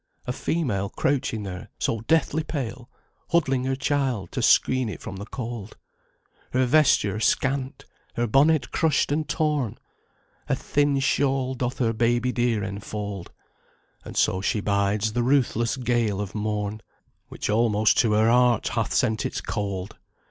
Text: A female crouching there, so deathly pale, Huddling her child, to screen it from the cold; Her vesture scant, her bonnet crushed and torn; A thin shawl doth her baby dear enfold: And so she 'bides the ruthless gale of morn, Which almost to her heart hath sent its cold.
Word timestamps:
A 0.25 0.33
female 0.33 0.89
crouching 0.89 1.43
there, 1.43 1.69
so 1.77 1.99
deathly 2.07 2.41
pale, 2.43 2.89
Huddling 3.29 3.65
her 3.65 3.75
child, 3.75 4.31
to 4.31 4.41
screen 4.41 4.89
it 4.89 4.99
from 4.99 5.17
the 5.17 5.27
cold; 5.27 5.77
Her 6.53 6.65
vesture 6.65 7.19
scant, 7.19 7.85
her 8.15 8.25
bonnet 8.25 8.71
crushed 8.71 9.11
and 9.11 9.29
torn; 9.29 9.77
A 10.49 10.55
thin 10.55 10.97
shawl 10.97 11.53
doth 11.53 11.77
her 11.77 11.93
baby 11.93 12.31
dear 12.31 12.63
enfold: 12.63 13.31
And 14.03 14.17
so 14.17 14.41
she 14.41 14.59
'bides 14.59 15.13
the 15.13 15.21
ruthless 15.21 15.77
gale 15.77 16.19
of 16.19 16.33
morn, 16.33 16.81
Which 17.27 17.47
almost 17.47 17.99
to 17.99 18.13
her 18.13 18.27
heart 18.27 18.69
hath 18.69 18.95
sent 18.95 19.23
its 19.23 19.39
cold. 19.39 19.99